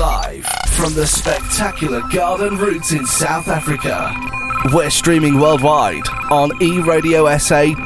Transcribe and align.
Live 0.00 0.46
from 0.70 0.94
the 0.94 1.06
spectacular 1.06 2.00
Garden 2.10 2.56
Route 2.56 2.90
in 2.92 3.04
South 3.04 3.48
Africa. 3.48 4.14
We're 4.72 4.88
streaming 4.88 5.38
worldwide 5.38 6.08
on 6.30 6.52
eradiosa.com. 6.52 7.76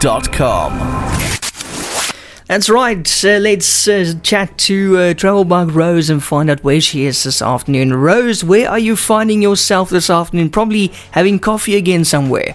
That's 2.46 2.68
right. 2.70 3.24
Uh, 3.24 3.38
let's 3.38 3.88
uh, 3.88 4.14
chat 4.22 4.56
to 4.58 4.96
uh, 4.96 5.14
Travel 5.14 5.44
Bug 5.44 5.72
Rose 5.72 6.08
and 6.08 6.22
find 6.22 6.48
out 6.50 6.62
where 6.62 6.80
she 6.80 7.04
is 7.04 7.24
this 7.24 7.42
afternoon. 7.42 7.92
Rose, 7.92 8.44
where 8.44 8.70
are 8.70 8.78
you 8.78 8.94
finding 8.94 9.42
yourself 9.42 9.90
this 9.90 10.08
afternoon? 10.08 10.50
Probably 10.50 10.92
having 11.10 11.40
coffee 11.40 11.74
again 11.74 12.04
somewhere. 12.04 12.54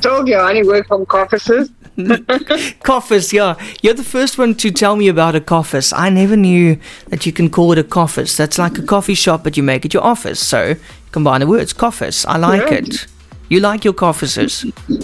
Told 0.00 0.26
you 0.26 0.36
I 0.36 0.48
only 0.48 0.66
work 0.66 0.86
from 0.86 1.04
offices. 1.10 1.70
Coffers, 2.82 3.32
yeah. 3.32 3.54
You're 3.82 3.94
the 3.94 4.04
first 4.04 4.38
one 4.38 4.54
to 4.56 4.70
tell 4.70 4.96
me 4.96 5.08
about 5.08 5.34
a 5.34 5.40
coffers. 5.40 5.92
I 5.92 6.08
never 6.10 6.36
knew 6.36 6.78
that 7.08 7.24
you 7.26 7.32
can 7.32 7.50
call 7.50 7.72
it 7.72 7.78
a 7.78 7.84
coffers. 7.84 8.36
That's 8.36 8.58
like 8.58 8.78
a 8.78 8.82
coffee 8.82 9.14
shop, 9.14 9.44
but 9.44 9.56
you 9.56 9.62
make 9.62 9.84
it 9.84 9.94
your 9.94 10.02
office. 10.04 10.40
So 10.40 10.74
combine 11.12 11.40
the 11.40 11.46
words, 11.46 11.72
coffers. 11.72 12.24
I 12.26 12.36
like 12.38 12.70
Yeah. 12.70 12.78
it. 12.78 13.06
You 13.48 13.60
like 13.60 13.84
your 13.84 13.94
coffers? 13.94 14.36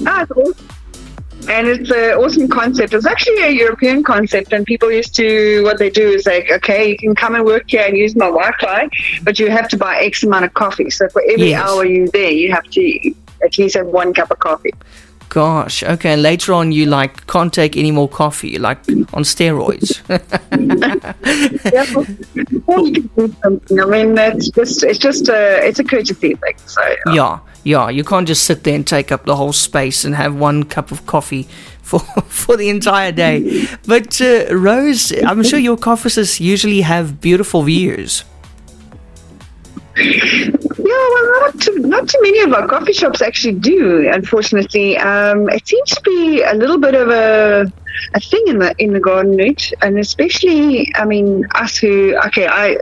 Ah. 0.06 0.26
And 1.48 1.66
it's 1.66 1.90
an 1.90 2.12
awesome 2.18 2.48
concept. 2.48 2.92
It's 2.92 3.06
actually 3.06 3.42
a 3.42 3.50
European 3.50 4.02
concept, 4.02 4.52
and 4.52 4.66
people 4.66 4.90
used 4.92 5.14
to 5.16 5.62
what 5.64 5.78
they 5.78 5.88
do 5.88 6.06
is 6.10 6.26
like, 6.26 6.50
okay, 6.50 6.90
you 6.90 6.98
can 6.98 7.14
come 7.14 7.34
and 7.34 7.44
work 7.44 7.64
here 7.66 7.82
and 7.86 7.96
use 7.96 8.14
my 8.14 8.26
Wi-Fi, 8.26 8.88
but 9.22 9.38
you 9.38 9.48
have 9.50 9.66
to 9.68 9.76
buy 9.78 9.96
X 10.00 10.22
amount 10.22 10.44
of 10.44 10.52
coffee. 10.54 10.90
So 10.90 11.08
for 11.08 11.22
every 11.30 11.50
Yes. 11.50 11.62
hour 11.66 11.84
you're 11.86 12.08
there, 12.08 12.30
you 12.30 12.52
have 12.52 12.64
to 12.64 13.14
at 13.42 13.56
least 13.58 13.76
have 13.76 13.86
one 13.86 14.12
cup 14.12 14.30
of 14.30 14.38
coffee. 14.38 14.72
Gosh, 15.30 15.84
okay. 15.84 16.14
And 16.14 16.22
later 16.22 16.52
on, 16.52 16.72
you 16.72 16.86
like 16.86 17.24
can't 17.28 17.52
take 17.52 17.76
any 17.76 17.92
more 17.92 18.08
coffee, 18.08 18.58
like 18.58 18.78
on 19.14 19.22
steroids. 19.22 20.00
Yeah, 21.72 21.84
you 22.34 22.54
can 22.92 23.06
do 23.16 23.36
something. 23.40 23.80
I 23.80 23.84
mean, 23.84 24.18
it's 24.18 24.48
just 24.48 24.82
it's 24.82 24.98
just 24.98 25.28
a 25.28 25.64
it's 25.64 25.78
a 25.78 25.84
courtesy 25.84 26.34
thing. 26.34 26.56
So 26.66 26.82
yeah, 27.12 27.38
yeah. 27.62 27.88
You 27.88 28.02
can't 28.02 28.26
just 28.26 28.42
sit 28.42 28.64
there 28.64 28.74
and 28.74 28.84
take 28.84 29.12
up 29.12 29.24
the 29.24 29.36
whole 29.36 29.52
space 29.52 30.04
and 30.04 30.16
have 30.16 30.34
one 30.34 30.64
cup 30.64 30.90
of 30.90 31.06
coffee 31.06 31.44
for 31.82 32.00
for 32.26 32.56
the 32.56 32.68
entire 32.68 33.12
day. 33.12 33.68
But 33.86 34.20
uh, 34.20 34.46
Rose, 34.50 35.12
I'm 35.24 35.44
sure 35.44 35.60
your 35.60 35.78
offices 35.86 36.40
usually 36.40 36.80
have 36.80 37.20
beautiful 37.20 37.62
views. 37.62 38.24
Yeah, 40.90 41.08
well, 41.14 41.40
not 41.40 41.60
too, 41.60 41.78
not 41.78 42.08
too 42.08 42.18
many 42.20 42.40
of 42.40 42.52
our 42.52 42.66
coffee 42.66 42.92
shops 42.92 43.22
actually 43.22 43.54
do. 43.54 44.10
Unfortunately, 44.12 44.98
um, 44.98 45.48
it 45.48 45.66
seems 45.66 45.90
to 45.90 46.00
be 46.02 46.42
a 46.42 46.54
little 46.54 46.78
bit 46.78 46.96
of 46.96 47.08
a 47.10 47.72
a 48.14 48.20
thing 48.20 48.44
in 48.48 48.58
the 48.58 48.74
in 48.78 48.92
the 48.92 48.98
garden 48.98 49.36
route, 49.36 49.72
and 49.82 49.98
especially, 49.98 50.92
I 50.96 51.04
mean, 51.04 51.46
us 51.54 51.76
who 51.76 52.16
okay, 52.26 52.48
I 52.48 52.78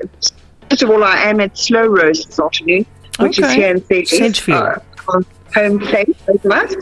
first 0.71 0.83
of 0.83 0.91
all, 0.91 1.05
I 1.05 1.17
am 1.31 1.41
at 1.41 1.59
Slow 1.59 1.87
Roast 1.87 2.29
this 2.29 2.41
afternoon, 2.41 2.87
which 3.19 3.39
is 3.41 3.53
here 3.53 3.73
in 3.75 3.85
Sedgefield. 3.85 4.37
Sedgefield. 4.37 4.63
Uh, 5.09 5.21
home 5.55 5.79
place 5.79 6.15
both 6.27 6.45
of 6.45 6.53
us. 6.53 6.75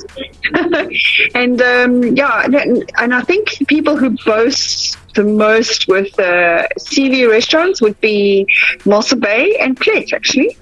and 1.34 1.62
um, 1.62 2.02
yeah, 2.16 2.44
and, 2.44 2.92
and 2.98 3.14
I 3.14 3.22
think 3.22 3.66
people 3.68 3.96
who 3.96 4.10
boast 4.24 4.96
the 5.14 5.24
most 5.24 5.88
with 5.88 6.18
uh, 6.18 6.66
sea 6.78 7.08
view 7.08 7.30
restaurants 7.30 7.80
would 7.80 7.98
be 8.00 8.46
Mossel 8.84 9.18
Bay 9.18 9.56
and 9.58 9.76
Plet, 9.76 10.12
actually. 10.12 10.56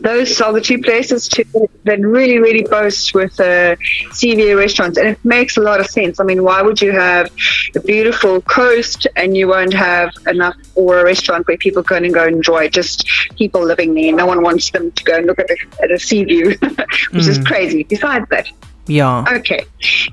Those 0.00 0.40
are 0.40 0.52
the 0.52 0.60
two 0.60 0.80
places 0.82 1.28
to, 1.28 1.44
that 1.84 2.00
really, 2.00 2.38
really 2.38 2.64
boast 2.64 3.14
with 3.14 3.38
uh, 3.38 3.76
CVA 4.10 4.56
restaurants, 4.56 4.98
and 4.98 5.08
it 5.10 5.24
makes 5.24 5.56
a 5.56 5.60
lot 5.60 5.78
of 5.78 5.86
sense. 5.86 6.18
I 6.18 6.24
mean, 6.24 6.42
why 6.42 6.60
would 6.60 6.82
you 6.82 6.90
have 6.90 7.30
a 7.76 7.80
beautiful 7.80 8.40
coast 8.40 9.06
and 9.14 9.36
you 9.36 9.46
won't 9.46 9.72
have 9.72 10.10
enough 10.26 10.56
or 10.74 10.98
a 10.98 11.04
restaurant 11.04 11.46
where 11.46 11.56
people 11.56 11.84
can 11.84 12.04
and 12.04 12.12
go 12.12 12.26
enjoy? 12.26 12.68
Just 12.68 13.08
people 13.36 13.64
living 13.64 13.94
there. 13.94 14.12
No 14.12 14.26
one 14.26 14.42
wants 14.42 14.70
them 14.70 14.90
to 14.90 15.04
go 15.04 15.16
and 15.18 15.26
look 15.26 15.38
at 15.38 15.48
a, 15.50 15.56
at 15.84 15.90
a 15.92 15.98
sea 16.00 16.24
view, 16.24 16.56
which 17.12 17.28
is 17.28 17.38
crazy. 17.46 17.84
Besides 17.84 18.26
that, 18.30 18.48
Yeah. 18.88 19.24
Okay, 19.38 19.64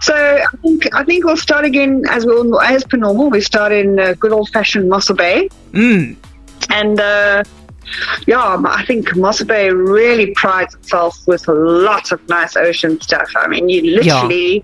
so 0.02 0.14
I 0.14 0.56
think 0.62 0.94
I 0.94 1.04
think 1.04 1.26
we'll 1.26 1.36
start 1.50 1.66
again 1.66 2.04
as 2.12 2.28
we 2.28 2.34
as 2.64 2.84
per 2.84 2.98
normal. 2.98 3.32
We 3.32 3.42
start 3.42 3.72
in 3.72 4.00
uh, 4.00 4.14
good 4.20 4.32
old 4.32 4.50
fashioned 4.50 4.88
Mossel 4.88 5.16
Bay, 5.16 5.50
Mm. 5.72 6.16
and 6.70 7.00
uh, 7.00 7.44
yeah, 8.28 8.62
I 8.66 8.86
think 8.86 9.16
Mossel 9.16 9.48
Bay 9.48 9.70
really 9.70 10.34
prides 10.36 10.76
itself 10.76 11.18
with 11.28 11.48
lots 11.48 12.12
of 12.12 12.28
nice 12.28 12.56
ocean 12.56 13.00
stuff. 13.02 13.30
I 13.36 13.48
mean, 13.48 13.70
you 13.70 13.96
literally 13.96 14.64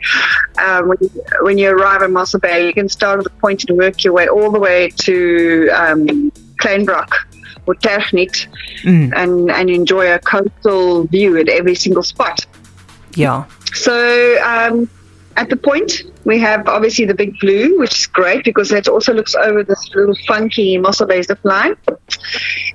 um, 0.59 0.89
when, 0.89 0.97
you, 1.01 1.09
when 1.41 1.57
you 1.57 1.69
arrive 1.69 2.01
in 2.01 2.11
Mossel 2.11 2.39
Bay, 2.39 2.67
you 2.67 2.73
can 2.73 2.89
start 2.89 3.19
at 3.19 3.23
the 3.23 3.29
point 3.31 3.63
and 3.69 3.77
work 3.77 4.03
your 4.03 4.13
way 4.13 4.27
all 4.27 4.51
the 4.51 4.59
way 4.59 4.89
to 4.89 5.69
um, 5.69 6.31
Klein 6.59 6.85
Brak 6.85 7.11
or 7.65 7.75
Tergniet 7.75 8.47
Mm. 8.83 9.13
and 9.15 9.49
and 9.49 9.69
enjoy 9.69 10.11
a 10.13 10.19
coastal 10.19 11.05
view 11.05 11.37
at 11.37 11.47
every 11.47 11.75
single 11.75 12.03
spot. 12.03 12.45
Yeah. 13.15 13.45
So 13.73 14.37
um, 14.43 14.89
at 15.37 15.49
the 15.49 15.55
point, 15.55 16.03
we 16.25 16.39
have 16.39 16.67
obviously 16.67 17.05
the 17.05 17.13
big 17.13 17.39
blue, 17.39 17.79
which 17.79 17.93
is 17.93 18.07
great 18.07 18.43
because 18.43 18.69
that 18.69 18.89
also 18.89 19.13
looks 19.13 19.35
over 19.35 19.63
this 19.63 19.89
little 19.95 20.15
funky 20.27 20.77
Mossel 20.77 21.07
Bay 21.07 21.21
zip 21.21 21.39
line. 21.43 21.75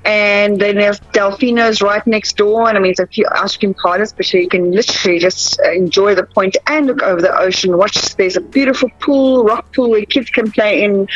And 0.09 0.59
then 0.59 0.77
there's 0.77 1.01
Delfino's 1.13 1.83
right 1.83 2.05
next 2.07 2.39
door. 2.39 2.67
And 2.67 2.79
I 2.79 2.81
mean, 2.81 2.93
it's 2.93 2.99
a 2.99 3.07
few 3.07 3.27
ice 3.31 3.59
cream 3.59 3.75
parlors, 3.75 4.11
but 4.11 4.33
you 4.33 4.49
can 4.49 4.73
literally 4.73 5.19
just 5.19 5.61
uh, 5.61 5.71
enjoy 5.73 6.15
the 6.15 6.23
point 6.23 6.57
and 6.67 6.87
look 6.87 7.03
over 7.03 7.21
the 7.21 7.39
ocean. 7.39 7.77
Watch, 7.77 8.17
there's 8.17 8.35
a 8.35 8.41
beautiful 8.41 8.89
pool, 9.01 9.45
rock 9.45 9.71
pool 9.75 9.91
where 9.91 10.07
kids 10.07 10.31
can 10.31 10.51
play 10.51 10.83
in. 10.83 11.07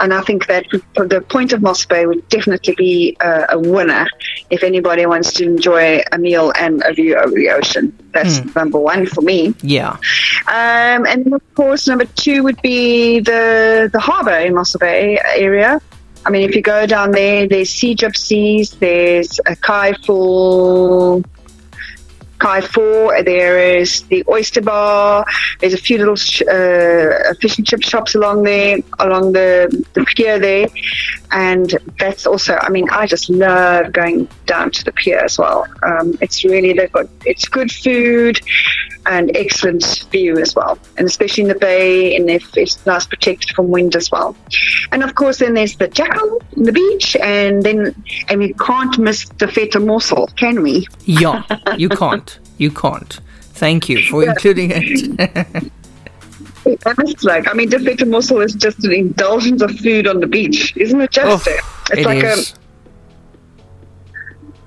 And 0.00 0.12
I 0.12 0.22
think 0.22 0.48
that 0.48 0.66
the 0.96 1.24
point 1.28 1.52
of 1.52 1.62
Mossel 1.62 1.88
Bay 1.88 2.04
would 2.04 2.28
definitely 2.30 2.74
be 2.74 3.16
uh, 3.20 3.46
a 3.50 3.60
winner 3.60 4.08
if 4.50 4.64
anybody 4.64 5.06
wants 5.06 5.32
to 5.34 5.44
enjoy 5.44 6.02
a 6.10 6.18
meal 6.18 6.52
and 6.58 6.82
a 6.84 6.92
view 6.92 7.14
over 7.14 7.30
the 7.30 7.50
ocean. 7.50 7.96
That's 8.10 8.42
number 8.56 8.78
one 8.80 9.06
for 9.06 9.20
me. 9.20 9.54
Yeah. 9.62 9.92
Um, 10.48 11.06
and 11.06 11.32
of 11.32 11.54
course, 11.54 11.86
number 11.86 12.06
two 12.06 12.42
would 12.42 12.60
be 12.60 13.20
the 13.20 13.88
the 13.92 14.00
harbour 14.00 14.36
in 14.36 14.54
Mossel 14.54 14.80
Bay 14.80 15.20
area. 15.36 15.80
I 16.24 16.30
mean, 16.30 16.48
if 16.48 16.54
you 16.54 16.62
go 16.62 16.86
down 16.86 17.10
there, 17.10 17.48
there's 17.48 17.70
sea 17.70 17.96
gypsies, 17.96 18.78
there's 18.78 19.40
a 19.46 19.56
Kai 19.56 19.92
Full, 20.04 21.24
Kai 22.38 22.60
Four, 22.60 23.22
there 23.22 23.76
is 23.76 24.02
the 24.02 24.24
Oyster 24.28 24.60
Bar, 24.60 25.24
there's 25.60 25.74
a 25.74 25.78
few 25.78 25.98
little 25.98 26.16
sh- 26.16 26.42
uh, 26.42 27.34
fish 27.40 27.58
and 27.58 27.66
chip 27.66 27.82
shops 27.82 28.14
along 28.14 28.44
there, 28.44 28.78
along 29.00 29.32
the, 29.32 29.84
the 29.94 30.04
pier 30.04 30.38
there. 30.38 30.68
And 31.32 31.76
that's 31.98 32.26
also, 32.26 32.56
I 32.60 32.68
mean, 32.68 32.88
I 32.90 33.06
just 33.06 33.28
love 33.28 33.92
going 33.92 34.28
down 34.46 34.70
to 34.72 34.84
the 34.84 34.92
pier 34.92 35.18
as 35.18 35.38
well. 35.38 35.66
Um, 35.82 36.16
it's 36.20 36.44
really, 36.44 36.72
they've 36.72 36.92
got, 36.92 37.06
it's 37.24 37.48
good 37.48 37.72
food 37.72 38.40
and 39.06 39.36
excellent 39.36 40.06
view 40.10 40.38
as 40.38 40.54
well. 40.54 40.78
And 40.96 41.06
especially 41.06 41.42
in 41.42 41.48
the 41.48 41.54
bay, 41.54 42.14
and 42.16 42.30
if 42.30 42.56
it's 42.56 42.84
nice 42.86 43.06
protected 43.06 43.50
from 43.50 43.68
wind 43.68 43.96
as 43.96 44.10
well. 44.10 44.36
And 44.92 45.02
of 45.02 45.14
course, 45.14 45.38
then 45.38 45.54
there's 45.54 45.76
the 45.76 45.88
jackal 45.88 46.40
the 46.56 46.72
beach, 46.72 47.16
and 47.16 47.62
then, 47.62 47.94
and 48.28 48.40
we 48.40 48.52
can't 48.54 48.98
miss 48.98 49.28
the 49.38 49.48
feta 49.48 49.80
morsel, 49.80 50.28
can 50.36 50.62
we? 50.62 50.86
Yeah. 51.04 51.42
You 51.76 51.88
can't. 51.88 52.38
You 52.58 52.70
can't. 52.70 53.20
Thank 53.40 53.88
you 53.88 54.02
for 54.02 54.24
including 54.24 54.70
it. 54.72 55.70
It's 56.64 57.24
like, 57.24 57.48
I 57.48 57.54
mean, 57.54 57.70
the 57.70 57.80
feta 57.80 58.06
morsel 58.06 58.40
is 58.40 58.54
just 58.54 58.84
an 58.84 58.92
indulgence 58.92 59.62
of 59.62 59.72
food 59.78 60.06
on 60.06 60.20
the 60.20 60.26
beach, 60.26 60.76
isn't 60.76 61.00
it, 61.00 61.10
just? 61.10 61.48
Oh, 61.48 61.52
it's 61.90 61.98
it 61.98 62.06
like 62.06 62.22
is. 62.22 62.52
a 62.52 62.62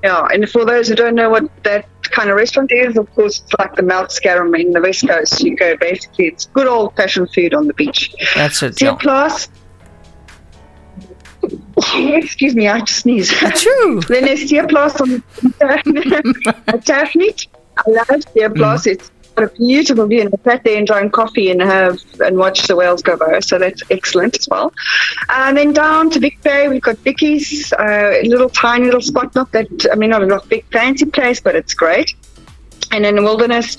Yeah, 0.03 0.28
and 0.31 0.47
for 0.47 0.66
those 0.66 0.88
who 0.88 0.95
don't 0.95 1.16
know 1.16 1.29
what 1.31 1.50
that 1.63 1.88
kind 2.16 2.30
of 2.30 2.38
restaurant 2.38 2.72
is, 2.72 2.98
of 2.98 3.14
course, 3.14 3.42
it's 3.42 3.53
like 3.59 3.76
the 3.76 3.84
Muisbosskerm 3.84 4.58
in 4.59 4.72
the 4.72 4.81
West 4.81 5.08
Coast. 5.08 5.44
You 5.44 5.56
go 5.56 5.76
basically, 5.78 6.28
it's 6.28 6.46
good 6.48 6.68
old 6.68 6.96
fashioned 6.96 7.31
food 7.34 7.53
on 7.53 7.68
the 7.68 7.74
beach. 7.74 8.16
That's 8.34 8.64
it. 8.64 8.81
Yeah. 8.81 8.96
class. 8.96 9.50
Excuse 11.94 12.56
me, 12.56 12.68
I 12.68 12.80
just 12.80 13.01
sneeze. 13.01 13.30
True. 13.30 14.01
then 14.07 14.25
there's 14.25 14.50
Sea 14.50 14.62
Plus 14.68 15.00
on 15.01 15.10
Tergniet. 16.81 17.48
I 17.78 17.89
love 17.89 18.24
Sea 18.34 18.48
Plus. 18.56 18.88
It's 18.88 19.10
got 19.10 19.14
a 19.44 19.50
beautiful 19.50 20.08
view, 20.08 20.22
and 20.22 20.34
I 20.34 20.38
sat 20.44 20.64
there 20.64 20.78
enjoying 20.78 21.12
coffee 21.12 21.52
and 21.52 21.62
have 21.62 22.00
and 22.20 22.38
watch 22.38 22.68
the 22.68 22.76
whales 22.76 23.02
go 23.02 23.18
by. 23.18 23.40
So 23.40 23.60
that's 23.60 23.84
excellent 23.90 24.38
as 24.38 24.48
well. 24.48 24.74
And 25.30 25.58
then 25.58 25.74
down 25.74 26.10
to 26.12 26.20
Vic 26.20 26.42
Bay, 26.42 26.68
we've 26.68 26.82
got 26.82 26.98
Vicky's, 26.98 27.74
uh, 27.74 28.20
little 28.24 28.50
tiny 28.50 28.86
little 28.86 29.02
spot. 29.02 29.36
Not 29.36 29.52
that 29.52 29.68
I 29.92 29.96
mean, 29.96 30.10
not 30.10 30.24
a 30.24 30.26
not 30.26 30.48
big 30.50 30.66
fancy 30.72 31.06
place, 31.06 31.40
but 31.42 31.56
it's 31.56 31.74
great. 31.74 32.14
And 32.92 33.06
in 33.06 33.16
the 33.16 33.22
wilderness, 33.22 33.78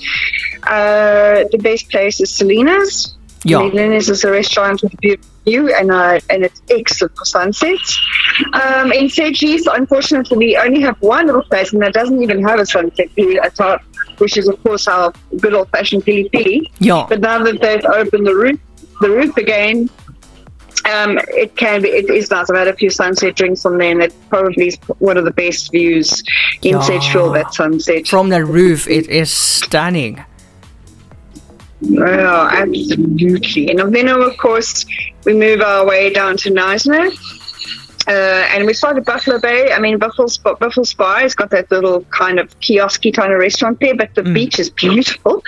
uh, 0.63 1.45
the 1.51 1.59
best 1.59 1.89
place 1.89 2.19
is 2.21 2.29
Salinas. 2.29 3.15
Yeah. 3.43 3.59
Salinas 3.59 4.09
is 4.09 4.23
a 4.23 4.31
restaurant 4.31 4.81
with 4.83 4.93
a 4.93 4.97
beautiful 4.97 5.31
view, 5.45 5.73
and 5.73 5.91
uh, 5.91 6.19
and 6.29 6.43
it's 6.43 6.61
excellent 6.69 7.17
for 7.17 7.25
sunsets. 7.25 7.99
Um, 8.53 8.91
in 8.91 9.09
Sedgefield, 9.09 9.67
unfortunately, 9.71 10.37
we 10.37 10.57
only 10.57 10.81
have 10.81 10.97
one 11.01 11.27
little 11.27 11.43
place, 11.43 11.71
and 11.71 11.81
that 11.81 11.93
doesn't 11.93 12.21
even 12.21 12.43
have 12.43 12.59
a 12.59 12.65
sunset 12.65 13.09
view 13.11 13.39
at 13.39 13.59
all, 13.61 13.77
which 14.17 14.37
is, 14.37 14.47
of 14.47 14.61
course, 14.63 14.87
our 14.87 15.13
good 15.39 15.53
old-fashioned 15.53 16.05
pili 16.05 16.29
pili. 16.31 16.71
Yeah. 16.79 17.05
But 17.07 17.21
now 17.21 17.43
that 17.43 17.61
they've 17.61 17.85
opened 17.85 18.25
the 18.27 18.35
roof, 18.35 18.59
the 19.01 19.09
roof 19.09 19.37
again, 19.37 19.89
Um, 20.85 21.19
it 21.29 21.57
can 21.57 21.81
be. 21.81 21.89
It 21.89 22.09
is 22.09 22.31
nice. 22.31 22.49
I've 22.49 22.55
had 22.55 22.67
a 22.69 22.73
few 22.73 22.89
sunset 22.89 23.35
drinks 23.35 23.65
on 23.65 23.77
there, 23.77 23.91
and 23.91 24.01
it 24.01 24.13
probably 24.29 24.67
is 24.67 24.77
one 24.99 25.17
of 25.17 25.25
the 25.25 25.31
best 25.31 25.71
views 25.71 26.23
in 26.61 26.73
Yeah. 26.73 26.81
Central. 26.81 27.31
That 27.31 27.53
sunset. 27.53 28.07
From 28.07 28.29
that 28.29 28.45
roof, 28.45 28.87
it 28.87 29.09
is 29.09 29.29
stunning. 29.29 30.23
Oh, 31.83 32.49
absolutely. 32.51 33.69
And 33.69 33.93
then, 33.93 34.07
of 34.07 34.37
course, 34.37 34.85
we 35.25 35.33
move 35.33 35.61
our 35.61 35.85
way 35.85 36.13
down 36.13 36.37
to 36.37 36.51
Knysna. 36.51 37.11
Uh, 38.07 38.47
and 38.51 38.65
we 38.65 38.73
start 38.73 38.95
at 38.95 39.05
Buffalo 39.05 39.39
Bay. 39.39 39.73
I 39.73 39.79
mean, 39.79 39.97
Buffalo 39.97 40.27
Spa, 40.27 40.53
Buffalo 40.55 40.85
Spa 40.85 41.19
has 41.19 41.35
got 41.35 41.49
that 41.49 41.69
little 41.69 42.03
kind 42.05 42.39
of 42.39 42.57
kiosky 42.61 43.13
kind 43.13 43.33
of 43.33 43.39
restaurant 43.39 43.79
there, 43.81 43.95
but 43.95 44.15
the 44.15 44.23
beach 44.23 44.59
is 44.59 44.69
beautiful 44.69 45.43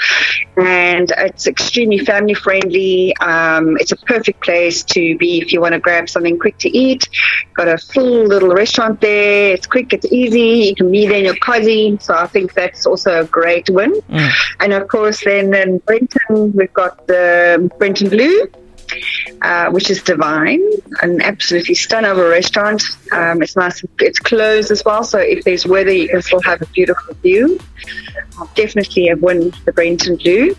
and 0.58 1.12
it's 1.18 1.48
extremely 1.48 2.00
family 2.00 2.34
friendly. 2.34 3.16
Um, 3.18 3.78
it's 3.78 3.94
a 3.94 3.98
perfect 3.98 4.42
place 4.42 4.84
to 4.84 5.18
be 5.18 5.40
if 5.42 5.54
you 5.54 5.62
want 5.62 5.74
to 5.74 5.80
grab 5.80 6.10
something 6.10 6.38
quick 6.38 6.58
to 6.60 6.78
eat. 6.78 7.08
Got 7.54 7.70
a 7.70 7.78
full 7.78 8.26
little 8.26 8.54
restaurant 8.54 9.00
there. 9.00 9.54
It's 9.54 9.66
quick, 9.66 9.94
it's 9.94 10.06
easy. 10.12 10.68
You 10.68 10.76
can 10.76 10.92
be 10.92 11.08
there 11.08 11.20
in 11.20 11.26
your 11.26 11.36
cozy. 11.38 11.98
So 12.02 12.14
I 12.14 12.28
think 12.28 12.54
that's 12.54 12.86
also 12.86 13.22
a 13.22 13.26
great 13.26 13.70
win. 13.70 13.94
And 14.60 14.74
of 14.74 14.88
course, 14.90 15.24
then 15.24 15.54
in 15.54 15.78
Brenton, 15.80 16.52
we've 16.54 16.74
got 16.74 17.08
the 17.08 17.72
Brenton 17.80 18.10
Blue 18.10 18.48
uh, 19.42 19.70
which 19.72 19.90
is 19.90 20.02
divine, 20.04 20.62
an 21.02 21.22
absolutely 21.22 21.76
stunning 21.76 22.12
of 22.12 22.18
a 22.18 22.28
restaurant. 22.28 22.84
Um, 23.12 23.42
it's 23.42 23.56
nice, 23.56 23.84
it's 24.00 24.20
closed 24.20 24.72
as 24.72 24.84
well, 24.86 25.04
so 25.04 25.20
if 25.20 25.44
there's 25.44 25.66
weather, 25.66 25.92
you 25.92 26.10
can 26.10 26.22
still 26.22 26.42
have 26.42 26.62
a 26.62 26.66
beautiful 26.68 27.14
view. 27.16 27.60
Definitely 28.56 29.10
a 29.10 29.18
win 29.18 29.54
the 29.66 29.74
Brenton 29.74 30.16
Blue. 30.16 30.56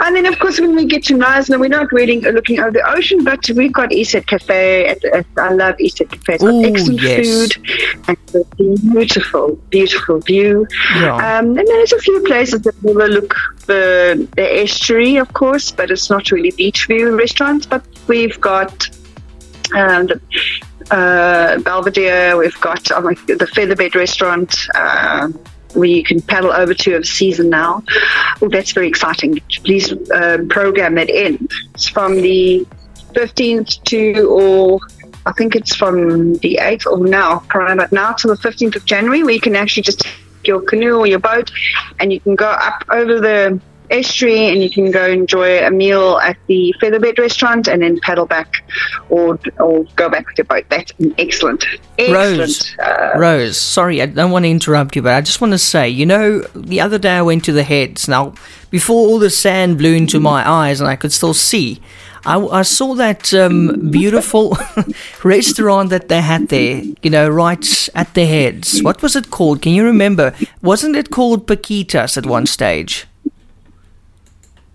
And 0.00 0.16
then, 0.16 0.26
of 0.26 0.38
course, 0.38 0.58
when 0.60 0.74
we 0.74 0.86
get 0.86 1.04
to 1.04 1.14
Knysna, 1.14 1.58
we're 1.58 1.68
not 1.68 1.92
really 1.92 2.20
looking 2.20 2.58
over 2.58 2.72
the 2.72 2.88
ocean, 2.88 3.22
but 3.22 3.48
we've 3.50 3.72
got 3.72 3.90
Easthead 3.90 4.26
Cafe. 4.26 4.96
I 5.36 5.52
love 5.52 5.76
Easthead 5.76 6.10
Cafe. 6.10 6.34
It's 6.34 6.42
got 6.42 6.52
Ooh, 6.52 6.64
excellent 6.64 7.02
yes. 7.02 7.52
food 7.54 7.68
and 8.08 8.16
a 8.34 8.44
beautiful, 8.56 9.56
beautiful 9.70 10.18
view. 10.20 10.66
Yeah. 10.96 11.14
Um, 11.14 11.46
and 11.46 11.58
then 11.58 11.66
there's 11.66 11.92
a 11.92 11.98
few 11.98 12.20
places 12.24 12.62
that 12.62 12.74
overlook 12.84 13.34
the, 13.66 14.28
the 14.36 14.60
estuary, 14.62 15.16
of 15.16 15.32
course, 15.32 15.70
but 15.70 15.90
it's 15.90 16.10
not 16.10 16.30
really 16.30 16.50
beach 16.50 16.86
view 16.86 17.16
restaurants. 17.16 17.66
But 17.66 17.84
we've 18.08 18.40
got 18.40 18.88
um, 19.74 20.06
the, 20.06 20.20
uh, 20.90 21.58
Belvedere, 21.60 22.36
we've 22.36 22.60
got 22.60 22.90
um, 22.90 23.04
the 23.04 23.48
Featherbed 23.54 23.94
restaurant. 23.94 24.54
Um, 24.74 25.38
where 25.74 25.88
you 25.88 26.04
can 26.04 26.20
paddle 26.20 26.52
over 26.52 26.74
to 26.74 26.96
of 26.96 27.06
season 27.06 27.48
now. 27.48 27.82
Oh, 28.42 28.48
that's 28.50 28.72
very 28.72 28.88
exciting. 28.88 29.40
Please 29.64 29.90
um, 30.10 30.48
program 30.48 30.96
that 30.96 31.08
in. 31.08 31.48
It's 31.74 31.88
from 31.88 32.16
the 32.16 32.66
15th 33.14 33.82
to, 33.84 34.28
or 34.28 34.80
I 35.24 35.32
think 35.32 35.54
it's 35.54 35.74
from 35.74 36.34
the 36.34 36.58
8th 36.60 36.86
or 36.86 37.06
now, 37.06 37.40
probably 37.48 37.86
now 37.92 38.12
to 38.12 38.28
the 38.28 38.34
15th 38.34 38.76
of 38.76 38.84
January, 38.84 39.22
where 39.22 39.34
you 39.34 39.40
can 39.40 39.56
actually 39.56 39.84
just 39.84 40.06
your 40.46 40.60
canoe 40.62 40.98
or 40.98 41.06
your 41.06 41.18
boat 41.18 41.50
and 42.00 42.12
you 42.12 42.20
can 42.20 42.34
go 42.34 42.48
up 42.48 42.84
over 42.90 43.20
the 43.20 43.60
estuary 43.92 44.48
and 44.48 44.62
you 44.62 44.70
can 44.70 44.90
go 44.90 45.06
enjoy 45.06 45.64
a 45.64 45.70
meal 45.70 46.18
at 46.18 46.36
the 46.46 46.74
Featherbed 46.80 47.18
restaurant 47.18 47.68
and 47.68 47.82
then 47.82 48.00
paddle 48.00 48.26
back 48.26 48.64
or 49.10 49.38
or 49.60 49.84
go 49.96 50.08
back 50.08 50.26
with 50.26 50.38
your 50.38 50.46
boat. 50.46 50.64
That's 50.68 50.92
an 50.98 51.14
excellent, 51.18 51.64
excellent. 51.98 52.38
Rose, 52.38 52.78
uh, 52.78 53.12
Rose, 53.16 53.58
sorry, 53.58 54.00
I 54.00 54.06
don't 54.06 54.30
want 54.30 54.44
to 54.44 54.50
interrupt 54.50 54.96
you, 54.96 55.02
but 55.02 55.14
I 55.14 55.20
just 55.20 55.40
want 55.40 55.52
to 55.52 55.58
say, 55.58 55.88
you 55.88 56.06
know, 56.06 56.40
the 56.54 56.80
other 56.80 56.98
day 56.98 57.16
I 57.16 57.22
went 57.22 57.44
to 57.44 57.52
the 57.52 57.62
heads. 57.62 58.08
Now, 58.08 58.34
before 58.70 59.06
all 59.06 59.18
the 59.18 59.30
sand 59.30 59.78
blew 59.78 59.94
into 59.94 60.18
my 60.18 60.48
eyes 60.48 60.80
and 60.80 60.88
I 60.88 60.96
could 60.96 61.12
still 61.12 61.34
see, 61.34 61.80
I, 62.24 62.38
I 62.38 62.62
saw 62.62 62.94
that 62.94 63.34
um, 63.34 63.90
beautiful 63.90 64.56
restaurant 65.24 65.90
that 65.90 66.08
they 66.08 66.20
had 66.20 66.48
there, 66.48 66.82
you 67.02 67.10
know, 67.10 67.28
right 67.28 67.88
at 67.94 68.14
the 68.14 68.26
heads. 68.26 68.82
What 68.82 69.02
was 69.02 69.16
it 69.16 69.30
called? 69.30 69.62
Can 69.62 69.72
you 69.72 69.84
remember? 69.84 70.34
Wasn't 70.62 70.94
it 70.94 71.10
called 71.10 71.46
Paquitas 71.46 72.16
at 72.16 72.26
one 72.26 72.46
stage? 72.46 73.06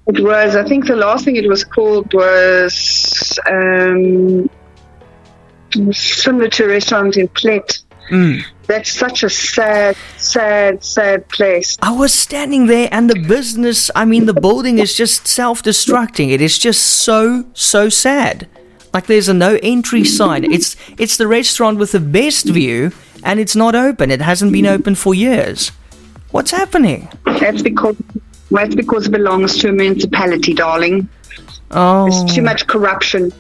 It 0.08 0.24
was, 0.24 0.56
I 0.56 0.64
think 0.68 0.88
the 0.88 0.96
last 0.96 1.26
thing 1.26 1.36
it 1.36 1.48
was 1.48 1.64
called 1.64 2.14
was 2.14 3.38
um, 3.46 4.50
similar 5.92 6.50
to 6.50 6.66
a 6.66 6.68
restaurant 6.68 7.18
in 7.18 7.28
Plet. 7.30 7.80
Mm. 8.10 8.44
That's 8.68 8.92
such 8.92 9.24
a 9.24 9.30
sad, 9.30 9.96
sad, 10.18 10.84
sad 10.84 11.28
place. 11.30 11.78
I 11.82 11.92
was 11.92 12.14
standing 12.14 12.68
there 12.68 12.90
and 12.92 13.10
the 13.10 13.20
business, 13.28 13.90
I 13.96 14.06
mean, 14.06 14.26
the 14.26 14.34
building 14.34 14.80
is 14.80 14.94
just 14.94 15.28
self 15.28 15.64
destructing. 15.64 16.32
It 16.32 16.42
is 16.42 16.58
just 16.58 16.84
so, 16.84 17.46
so 17.54 17.90
sad. 17.90 18.48
Like 18.94 19.06
there's 19.08 19.30
a 19.30 19.34
no 19.34 19.60
entry 19.62 20.04
sign. 20.04 20.52
It's 20.52 20.76
it's 20.98 21.18
the 21.18 21.28
restaurant 21.28 21.78
with 21.78 21.92
the 21.92 22.00
best 22.00 22.46
view 22.48 22.92
and 23.24 23.40
it's 23.40 23.56
not 23.56 23.76
open. 23.76 24.10
It 24.12 24.22
hasn't 24.22 24.52
been 24.52 24.66
open 24.66 24.96
for 24.96 25.14
years. 25.14 25.72
What's 26.32 26.52
happening? 26.52 27.10
That's 27.26 27.62
because 27.62 27.96
that's 28.50 28.76
because 28.76 29.08
it 29.08 29.12
belongs 29.12 29.58
to 29.60 29.70
a 29.70 29.72
municipality, 29.72 30.54
darling. 30.54 31.10
Oh, 31.72 32.10
There's 32.10 32.36
too 32.36 32.42
much 32.42 32.66
corruption. 32.68 33.32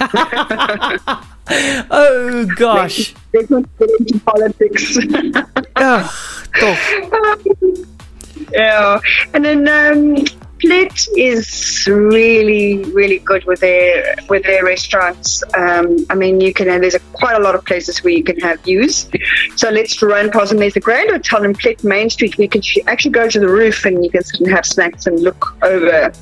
oh 1.90 2.46
gosh. 2.56 3.14
They 3.32 3.44
don't 3.44 3.68
get 3.78 3.90
into 4.00 4.18
politics. 4.20 4.98
Ugh, 5.76 6.10
toch. 6.58 6.78
yeah, 8.52 9.00
and 9.34 9.44
then 9.44 9.68
um, 9.68 10.24
Plet 10.60 11.08
is 11.16 11.86
really, 11.88 12.84
really 12.92 13.18
good 13.18 13.44
with 13.44 13.60
their 13.60 14.14
with 14.28 14.44
their 14.44 14.64
restaurants. 14.64 15.42
Um, 15.54 16.06
I 16.10 16.14
mean, 16.14 16.40
you 16.40 16.54
can 16.54 16.66
there's 16.80 16.94
a, 16.94 17.00
quite 17.12 17.36
a 17.36 17.40
lot 17.40 17.54
of 17.54 17.64
places 17.64 18.02
where 18.02 18.12
you 18.12 18.24
can 18.24 18.38
have 18.40 18.60
views. 18.60 19.08
So 19.56 19.70
let's 19.70 20.00
run 20.02 20.30
past 20.30 20.50
them. 20.50 20.58
There's 20.58 20.76
a 20.76 20.80
Grand 20.80 21.10
Hotel 21.10 21.44
in 21.44 21.54
Plet 21.54 21.82
Main 21.84 22.08
Street. 22.08 22.38
We 22.38 22.48
can 22.48 22.62
actually 22.86 23.10
go 23.10 23.28
to 23.28 23.40
the 23.40 23.48
roof 23.48 23.84
and 23.84 24.04
you 24.04 24.10
can 24.10 24.22
sit 24.22 24.40
and 24.40 24.50
have 24.50 24.64
snacks 24.64 25.06
and 25.06 25.20
look 25.20 25.56
over 25.62 26.12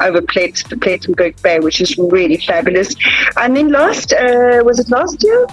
over 0.00 0.22
Plet, 0.22 0.64
the 0.68 0.76
Plettenberg 0.76 1.40
Bay, 1.42 1.60
which 1.60 1.80
is 1.80 1.96
really 1.98 2.38
fabulous. 2.38 2.94
And 3.36 3.56
then 3.56 3.70
last 3.70 4.12
uh, 4.12 4.62
was 4.64 4.78
it 4.78 4.88
last 4.90 5.22
year? 5.22 5.46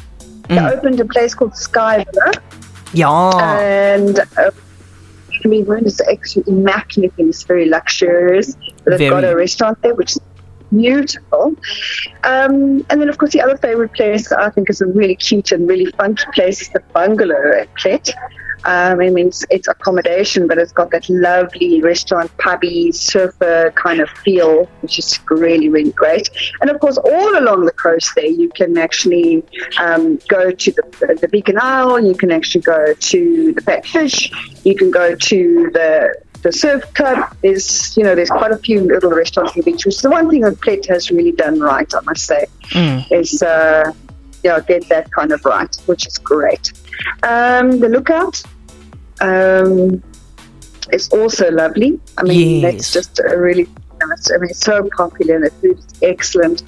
They 0.48 0.60
opened 0.60 1.00
a 1.00 1.06
place 1.06 1.33
called 1.33 1.56
Sky 1.56 2.06
Villa 2.12 2.33
Ja. 2.94 3.31
and 3.39 4.19
uh, 4.38 4.51
I 5.45 5.47
mean, 5.47 5.65
room 5.65 5.85
is 5.85 6.01
actually 6.01 6.43
immaculate 6.47 7.13
and 7.17 7.29
it's 7.29 7.43
very 7.43 7.67
luxurious. 7.69 8.55
But 8.83 8.97
they've 8.97 9.09
got 9.09 9.23
a 9.23 9.35
restaurant 9.35 9.81
there, 9.81 9.95
which 9.95 10.13
is 10.13 10.19
beautiful. 10.71 11.55
Um, 12.23 12.85
and 12.89 13.01
then, 13.01 13.09
of 13.09 13.17
course, 13.17 13.31
the 13.31 13.41
other 13.41 13.57
favorite 13.57 13.93
place 13.93 14.31
I 14.31 14.49
think 14.49 14.69
is 14.69 14.81
a 14.81 14.85
really 14.85 15.16
cute 15.16 15.51
and 15.51 15.68
really 15.68 15.92
fun 15.94 16.16
place 16.33 16.61
is 16.61 16.69
the 16.69 16.81
bungalow 16.94 17.59
at 17.59 17.73
Plet. 17.75 18.09
Um, 18.63 18.99
I 18.99 19.09
mean, 19.09 19.27
it's, 19.27 19.45
it's 19.49 19.68
accommodation, 19.68 20.47
but 20.47 20.57
it's 20.57 20.71
got 20.71 20.91
that 20.91 21.09
lovely 21.09 21.81
restaurant, 21.81 22.35
pubby, 22.37 22.91
surfer 22.91 23.71
kind 23.75 23.99
of 23.99 24.09
feel, 24.09 24.65
which 24.81 24.99
is 24.99 25.19
really, 25.30 25.69
really 25.69 25.91
great. 25.91 26.30
And 26.61 26.69
of 26.69 26.80
course, 26.80 26.97
all 26.97 27.39
along 27.39 27.65
the 27.65 27.71
coast 27.71 28.11
there, 28.15 28.25
you 28.25 28.49
can 28.49 28.77
actually 28.77 29.44
um, 29.80 30.19
go 30.27 30.51
to 30.51 30.71
the, 30.71 31.18
the 31.21 31.27
Beacon 31.27 31.57
Isle, 31.59 32.06
you 32.06 32.15
can 32.15 32.31
actually 32.31 32.61
go 32.61 32.94
to 32.94 33.53
the 33.53 33.61
Fat 33.61 33.85
Fish, 33.85 34.31
you 34.63 34.75
can 34.75 34.91
go 34.91 35.15
to 35.15 35.69
the 35.73 36.13
the 36.41 36.51
surf 36.51 36.83
club. 36.95 37.35
There's, 37.41 37.95
you 37.95 38.03
know, 38.03 38.15
there's 38.15 38.30
quite 38.30 38.51
a 38.51 38.57
few 38.57 38.81
little 38.81 39.11
restaurants 39.11 39.51
on 39.53 39.59
the 39.59 39.63
beach, 39.63 39.85
which 39.85 39.95
is 39.95 40.01
the 40.01 40.09
one 40.09 40.27
thing 40.30 40.41
that 40.41 40.59
Plet 40.59 40.85
has 40.87 41.11
really 41.11 41.31
done 41.31 41.59
right, 41.59 41.91
I 41.94 42.01
must 42.01 42.25
say, 42.25 42.47
is, 43.11 43.44
uh, 43.44 43.91
yeah, 44.44 44.59
get 44.59 44.89
that 44.89 45.11
kind 45.11 45.31
of 45.31 45.45
right, 45.45 45.73
which 45.85 46.07
is 46.07 46.18
great. 46.18 46.73
Um, 47.23 47.79
the 47.79 47.89
lookout 47.89 48.41
um, 49.21 50.01
is 50.91 51.09
also 51.09 51.51
lovely. 51.51 51.99
I 52.17 52.23
mean, 52.23 52.61
Yes. 52.61 52.73
that's 52.73 52.93
just 52.93 53.19
a 53.19 53.37
really. 53.37 53.67
I 54.01 54.37
mean, 54.37 54.49
it's 54.49 54.65
so 54.65 54.89
popular 54.97 55.35
and 55.35 55.45
the 55.45 55.51
food 55.51 55.77
is 55.77 55.85
excellent. 56.01 56.63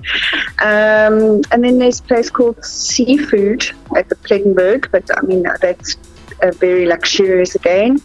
Um, 0.61 1.41
and 1.51 1.63
then 1.63 1.79
there's 1.79 1.99
a 1.99 2.03
place 2.03 2.29
called 2.29 2.63
Seafood 2.63 3.71
at 3.97 4.07
the 4.09 4.15
Plettenberg, 4.15 4.91
but 4.91 5.09
I 5.17 5.21
mean, 5.21 5.41
that's 5.59 5.95
uh, 6.43 6.51
very 6.51 6.85
luxurious 6.85 7.55
again. 7.55 8.01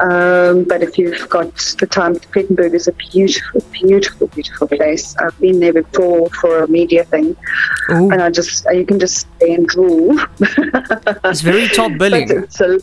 Um, 0.00 0.64
but 0.64 0.82
if 0.82 0.96
you've 0.98 1.28
got 1.28 1.54
the 1.78 1.86
time, 1.86 2.16
Plettenberg 2.16 2.74
is 2.74 2.88
a 2.88 2.92
beautiful, 2.92 3.60
beautiful, 3.70 4.26
beautiful 4.28 4.68
place. 4.68 5.14
I've 5.18 5.38
been 5.38 5.60
there 5.60 5.74
before 5.74 6.28
for 6.30 6.62
a 6.62 6.68
media 6.68 7.04
thing, 7.04 7.36
Ooh, 7.90 8.10
and 8.10 8.22
I 8.22 8.30
just 8.30 8.66
you 8.72 8.86
can 8.86 8.98
just 8.98 9.18
stay 9.18 9.54
and 9.54 9.66
drool. 9.66 10.18
it's 10.40 11.42
very 11.42 11.68
top 11.68 11.92
billing. 11.98 12.30
It's 12.30 12.60
a 12.60 12.78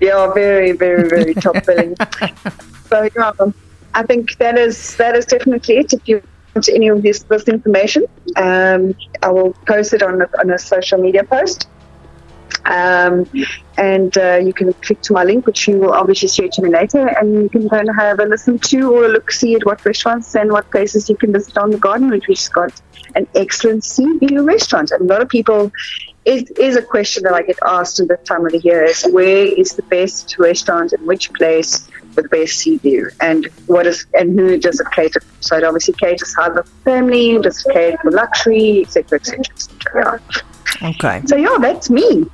yeah, 0.00 0.32
very, 0.34 0.72
very, 0.72 1.08
very 1.08 1.34
top 1.34 1.64
billing. 1.64 1.96
So 2.88 3.08
yeah, 3.16 3.32
I 3.94 4.04
think 4.04 4.38
that 4.38 4.56
is 4.56 4.96
that 4.96 5.16
is 5.16 5.26
definitely 5.26 5.78
it. 5.78 5.92
If 5.92 6.06
you 6.06 6.22
want 6.54 6.68
any 6.68 6.86
of 6.86 7.02
this 7.02 7.24
this 7.24 7.48
information, 7.48 8.04
um, 8.36 8.94
I 9.24 9.30
will 9.30 9.54
post 9.66 9.92
it 9.92 10.04
on 10.04 10.22
a, 10.22 10.28
on 10.38 10.50
a 10.50 10.58
social 10.58 10.98
media 10.98 11.24
post. 11.24 11.68
Um, 12.64 13.30
and 13.78 14.16
uh, 14.18 14.40
you 14.42 14.52
can 14.52 14.72
click 14.74 15.00
to 15.02 15.12
my 15.12 15.24
link, 15.24 15.46
which 15.46 15.68
you 15.68 15.78
will 15.78 15.92
obviously 15.92 16.28
share 16.28 16.48
to 16.48 16.62
me 16.62 16.70
later, 16.70 17.06
and 17.06 17.42
you 17.42 17.48
can 17.48 17.68
go 17.68 17.76
and 17.76 17.90
have 17.96 18.18
a 18.18 18.24
listen 18.24 18.58
to 18.58 18.92
or 18.92 19.04
a 19.04 19.08
look 19.08 19.30
see 19.30 19.54
at 19.54 19.64
what 19.64 19.84
restaurants 19.84 20.34
and 20.34 20.50
what 20.50 20.70
places 20.70 21.08
you 21.08 21.16
can 21.16 21.32
visit 21.32 21.56
on 21.58 21.70
the 21.70 21.78
garden 21.78 22.10
route, 22.10 22.26
which 22.26 22.40
has 22.40 22.48
got 22.48 22.72
an 23.14 23.26
excellent 23.34 23.84
sea 23.84 24.18
view 24.18 24.42
restaurant. 24.42 24.90
And 24.90 25.02
a 25.02 25.12
lot 25.12 25.22
of 25.22 25.28
people, 25.28 25.70
it 26.24 26.58
is 26.58 26.76
a 26.76 26.82
question 26.82 27.22
that 27.24 27.34
I 27.34 27.42
get 27.42 27.58
asked 27.64 28.00
at 28.00 28.08
this 28.08 28.22
time 28.24 28.44
of 28.46 28.52
the 28.52 28.58
year 28.58 28.82
is 28.84 29.04
where 29.12 29.46
is 29.46 29.74
the 29.74 29.82
best 29.82 30.38
restaurant 30.38 30.92
in 30.92 31.06
which 31.06 31.32
place 31.34 31.86
with 32.16 32.24
the 32.24 32.28
best 32.28 32.58
sea 32.58 32.78
view 32.78 33.10
and 33.20 33.46
what 33.66 33.86
is 33.86 34.06
and 34.14 34.38
who 34.38 34.58
does 34.58 34.80
it 34.80 34.86
cater 34.92 35.20
for? 35.20 35.42
So 35.42 35.56
it 35.58 35.64
obviously 35.64 35.94
caters 35.94 36.34
either 36.38 36.62
for 36.62 36.82
family, 36.84 37.38
does 37.38 37.64
it 37.64 37.72
cater 37.72 37.98
for 37.98 38.10
luxury, 38.10 38.82
etc., 38.82 39.18
etc., 39.18 39.40
etc. 39.50 40.20
Okay. 40.82 41.22
So 41.26 41.36
yeah, 41.36 41.56
that's 41.60 41.90
me. 41.90 42.26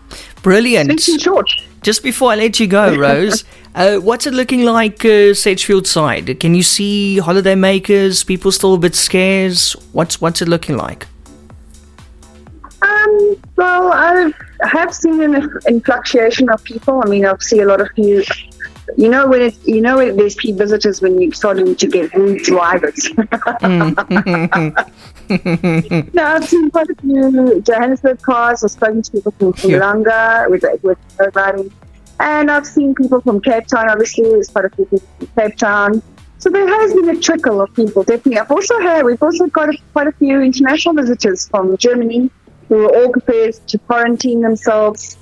Brilliant. 0.42 1.00
Sweet 1.00 1.14
and 1.14 1.22
short. 1.22 1.50
Just 1.82 2.02
before 2.02 2.32
I 2.32 2.36
let 2.36 2.60
you 2.60 2.66
go, 2.66 2.96
Rose, 2.96 3.44
uh, 3.74 3.96
what's 3.98 4.26
it 4.26 4.34
looking 4.34 4.64
like 4.64 5.04
uh, 5.04 5.34
Sedgefield 5.34 5.86
side? 5.86 6.38
Can 6.40 6.54
you 6.54 6.62
see 6.62 7.18
holiday 7.18 7.54
makers? 7.54 8.24
People 8.24 8.52
still 8.52 8.74
a 8.74 8.78
bit 8.78 8.94
scarce? 8.94 9.74
What's 9.92 10.20
what's 10.20 10.42
it 10.42 10.48
looking 10.48 10.76
like? 10.76 11.06
Um, 12.82 13.36
well, 13.56 13.92
I 13.92 14.14
have 14.14 14.34
I 14.64 14.68
have 14.68 14.94
seen 14.94 15.22
an, 15.22 15.50
an 15.66 15.80
fluctuation 15.80 16.48
of 16.50 16.62
people. 16.64 17.00
I 17.04 17.08
mean, 17.08 17.24
I've 17.24 17.42
seen 17.42 17.62
a 17.62 17.66
lot 17.66 17.80
of 17.80 17.88
you. 17.96 18.22
You 18.96 19.08
know 19.08 19.28
when 19.28 19.42
it, 19.42 19.56
you 19.66 19.80
know 19.80 19.96
there's 20.12 20.34
key 20.34 20.52
visitors 20.52 21.00
when 21.00 21.20
you're 21.20 21.32
starting 21.32 21.74
to 21.76 21.86
get 21.86 22.12
rude 22.14 22.42
drivers. 22.42 23.08
Mm. 25.28 26.14
no, 26.14 26.24
I've 26.24 26.48
seen 26.48 26.70
quite 26.70 26.90
a 26.90 26.94
few 26.96 27.62
Johannesburg 27.62 28.20
cars. 28.20 28.64
I've 28.64 28.70
spoken 28.72 29.02
to 29.02 29.12
people 29.12 29.32
from. 29.32 29.52
Kulanga 29.52 30.50
with 30.50 30.64
with 30.82 30.98
riding, 31.34 31.72
and 32.20 32.50
I've 32.50 32.66
seen 32.66 32.94
people 32.94 33.20
from 33.20 33.40
Cape 33.40 33.66
Town. 33.66 33.88
Obviously, 33.88 34.24
there's 34.24 34.48
quite 34.48 34.66
a 34.66 34.70
few 34.70 34.84
people 34.86 35.08
from 35.18 35.28
Cape 35.38 35.56
Town. 35.56 36.02
So 36.38 36.50
there 36.50 36.66
has 36.66 36.92
been 36.92 37.08
a 37.08 37.20
trickle 37.20 37.60
of 37.60 37.72
people, 37.74 38.02
definitely. 38.02 38.38
I've 38.38 38.50
also 38.50 38.78
had 38.80 39.04
we've 39.04 39.22
also 39.22 39.46
got 39.46 39.68
a, 39.68 39.78
quite 39.92 40.08
a 40.08 40.12
few 40.12 40.40
international 40.40 40.94
visitors 40.94 41.48
from 41.48 41.76
Germany 41.76 42.30
who 42.68 42.84
are 42.86 42.96
all 42.96 43.12
prepared 43.12 43.54
to 43.68 43.78
quarantine 43.78 44.40
themselves 44.40 45.16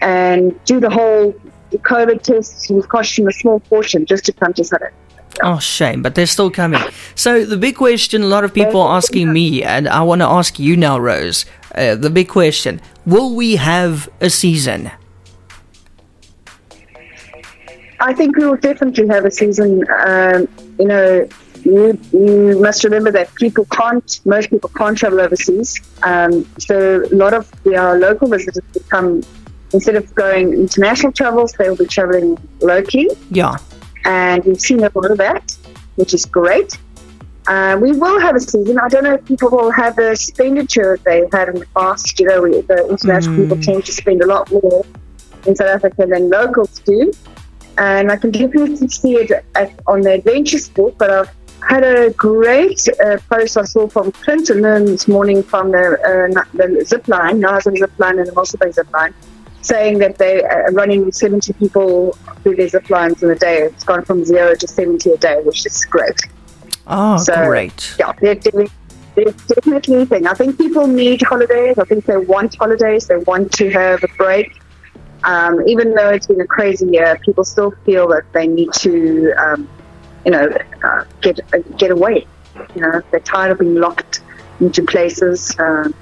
and 0.00 0.58
do 0.64 0.80
the 0.80 0.90
whole 0.90 1.34
COVID 1.72 2.22
tests 2.22 2.70
It 2.70 2.88
cost 2.88 3.16
them 3.16 3.28
a 3.28 3.32
small 3.32 3.60
fortune 3.60 4.06
just 4.06 4.24
to 4.26 4.32
come 4.32 4.52
to 4.54 4.64
South 4.64 4.82
Africa. 4.82 4.96
Oh, 5.42 5.58
shame, 5.58 6.02
but 6.02 6.14
they're 6.14 6.26
still 6.26 6.50
coming. 6.50 6.82
So 7.14 7.44
the 7.44 7.56
big 7.56 7.76
question 7.76 8.22
a 8.22 8.26
lot 8.26 8.44
of 8.44 8.52
people 8.52 8.80
are 8.80 8.96
asking 8.96 9.32
me, 9.32 9.62
and 9.62 9.88
I 9.88 10.02
want 10.02 10.20
to 10.20 10.26
ask 10.26 10.58
you 10.58 10.76
now, 10.76 10.98
Rose. 10.98 11.44
Uh, 11.74 11.94
the 11.94 12.10
big 12.10 12.28
question: 12.28 12.80
Will 13.06 13.34
we 13.34 13.56
have 13.56 14.08
a 14.20 14.30
season? 14.30 14.90
I 18.00 18.14
think 18.14 18.36
we 18.36 18.46
will 18.46 18.56
definitely 18.56 19.06
have 19.08 19.24
a 19.24 19.30
season. 19.30 19.84
Um, 20.06 20.48
you 20.78 20.86
know, 20.86 21.28
you, 21.64 21.98
you 22.12 22.60
must 22.60 22.84
remember 22.84 23.10
that 23.10 23.34
people 23.34 23.64
can't, 23.66 24.20
most 24.24 24.50
people 24.50 24.70
can't 24.70 24.96
travel 24.96 25.20
overseas. 25.20 25.80
Um, 26.02 26.46
so 26.58 27.04
a 27.04 27.14
lot 27.14 27.34
of 27.34 27.52
our 27.66 27.98
local 27.98 28.28
visitors 28.28 28.62
become, 28.72 29.22
instead 29.72 29.96
of 29.96 30.14
going 30.14 30.52
international 30.52 31.12
travels, 31.12 31.52
they 31.52 31.68
will 31.68 31.76
be 31.76 31.86
traveling 31.86 32.38
locally. 32.60 33.08
Yeah. 33.30 33.56
And 34.04 34.44
we've 34.44 34.60
seen 34.60 34.82
a 34.84 34.90
lot 34.94 35.10
of 35.10 35.18
that, 35.18 35.56
which 35.96 36.14
is 36.14 36.24
great. 36.24 36.78
Uh, 37.46 37.78
we 37.80 37.92
will 37.92 38.20
have 38.20 38.36
a 38.36 38.40
season. 38.40 38.78
I 38.78 38.88
don't 38.88 39.04
know 39.04 39.14
if 39.14 39.24
people 39.24 39.48
will 39.50 39.70
have 39.70 39.96
the 39.96 40.10
expenditure 40.12 40.98
they've 41.04 41.32
had 41.32 41.48
in 41.48 41.56
the 41.56 41.66
past. 41.74 42.20
You 42.20 42.26
know, 42.26 42.42
we, 42.42 42.60
the 42.60 42.86
international 42.88 43.36
people 43.36 43.60
tend 43.62 43.86
to 43.86 43.92
spend 43.92 44.20
a 44.22 44.26
lot 44.26 44.50
more 44.50 44.84
in 45.46 45.56
South 45.56 45.68
Africa 45.68 46.06
than 46.06 46.28
locals 46.28 46.78
do. 46.80 47.10
And 47.78 48.10
I 48.10 48.16
can 48.16 48.32
definitely 48.32 48.88
see 48.88 49.14
it 49.14 49.30
at, 49.54 49.72
on 49.86 50.02
the 50.02 50.12
adventure 50.14 50.58
sport, 50.58 50.98
but 50.98 51.10
I've 51.10 51.34
had 51.66 51.84
a 51.84 52.10
great 52.10 52.86
uh, 53.04 53.18
post 53.30 53.56
I 53.56 53.64
saw 53.64 53.88
from 53.88 54.12
Clinton 54.12 54.62
this 54.62 55.08
morning 55.08 55.42
from 55.42 55.70
the, 55.70 55.98
uh, 56.36 56.44
the 56.54 56.84
zip 56.84 57.08
line, 57.08 57.40
Naza 57.40 57.76
zip 57.76 57.98
line 57.98 58.18
and 58.18 58.26
the 58.26 58.32
Mossel 58.32 58.58
Bay 58.58 58.72
zip 58.72 58.92
line, 58.92 59.14
saying 59.68 59.98
that 59.98 60.16
they 60.18 60.42
are 60.42 60.72
running 60.72 61.12
70 61.12 61.52
people 61.54 62.12
through 62.42 62.56
their 62.56 62.68
zip 62.68 62.88
lines 62.90 63.22
in 63.22 63.30
a 63.30 63.34
day. 63.34 63.58
It's 63.62 63.84
gone 63.84 64.04
from 64.04 64.24
zero 64.24 64.54
to 64.54 64.66
70 64.66 65.10
a 65.10 65.16
day, 65.18 65.40
which 65.42 65.66
is 65.66 65.84
great. 65.84 66.20
Oh, 66.86 67.18
So, 67.18 67.34
great. 67.46 67.94
Yeah, 67.98 68.12
they're 68.20 68.34
doing. 68.34 68.70
There's 69.14 69.34
definitely 69.34 70.02
a 70.02 70.06
thing. 70.06 70.26
I 70.26 70.34
think 70.34 70.58
people 70.58 70.86
need 70.86 71.20
holidays. 71.22 71.76
I 71.78 71.84
think 71.84 72.04
they 72.06 72.16
want 72.16 72.54
holidays. 72.56 73.08
They 73.08 73.16
want 73.16 73.52
to 73.52 73.68
have 73.70 74.02
a 74.04 74.08
break. 74.16 74.60
Um, 75.24 75.60
even 75.66 75.94
though 75.94 76.10
it's 76.10 76.28
been 76.28 76.40
a 76.40 76.46
crazy 76.46 76.86
year, 76.86 77.18
people 77.24 77.44
still 77.44 77.72
feel 77.84 78.06
that 78.08 78.24
they 78.32 78.46
need 78.46 78.72
to, 78.74 79.32
um, 79.32 79.68
you 80.24 80.30
know, 80.30 80.48
uh, 80.84 81.04
get 81.20 81.40
uh, 81.52 81.58
get 81.76 81.90
away. 81.90 82.26
You 82.74 82.82
know, 82.82 83.02
they're 83.10 83.20
tired 83.20 83.50
of 83.52 83.58
being 83.58 83.74
locked 83.74 84.20
into 84.60 84.82
places. 84.84 85.54
Um, 85.58 85.94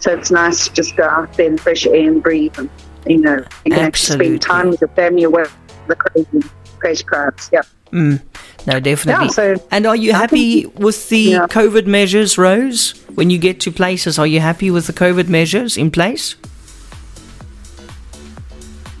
so 0.00 0.12
it's 0.12 0.30
nice 0.30 0.68
to 0.68 0.74
just 0.74 0.96
go 0.96 1.04
out 1.04 1.32
there 1.34 1.46
in 1.46 1.58
fresh 1.58 1.86
air 1.86 2.08
and 2.10 2.22
breathe, 2.22 2.58
and 2.58 2.68
you 3.06 3.18
know, 3.18 3.44
and 3.64 3.74
actually 3.74 3.84
Absolutely. 3.84 4.26
spend 4.26 4.42
time 4.42 4.70
with 4.70 4.80
your 4.80 4.88
family 4.88 5.22
away 5.24 5.44
from 5.44 5.88
the 5.88 5.96
crazy, 5.96 6.48
crazy 6.78 7.04
crowds. 7.04 7.50
Yeah. 7.52 7.62
Mm, 7.92 8.20
no, 8.66 8.80
definitely. 8.80 9.26
Yeah, 9.26 9.30
so 9.30 9.56
and 9.70 9.86
are 9.86 9.96
you 9.96 10.12
happy 10.12 10.62
think- 10.62 10.78
with 10.78 11.08
the 11.08 11.18
yeah. 11.18 11.46
COVID 11.46 11.86
measures, 11.86 12.36
Rose? 12.38 12.92
When 13.14 13.30
you 13.30 13.38
get 13.38 13.60
to 13.60 13.70
places, 13.70 14.18
are 14.18 14.26
you 14.26 14.40
happy 14.40 14.70
with 14.70 14.86
the 14.86 14.92
COVID 14.92 15.28
measures 15.28 15.76
in 15.76 15.90
place? 15.90 16.34